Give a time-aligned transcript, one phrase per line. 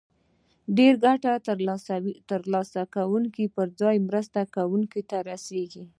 [0.77, 1.47] ډیره ګټه د
[2.29, 5.83] تر لاسه کوونکو پر ځای مرستو ورکوونکو ته رسیږي.